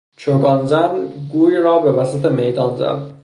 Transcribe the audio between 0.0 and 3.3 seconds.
چوگان زن گوی را به وسط میدان زد.